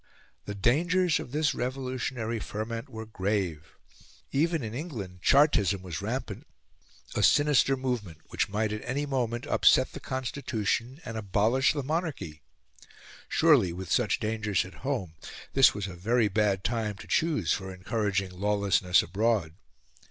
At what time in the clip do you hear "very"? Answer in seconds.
15.93-16.29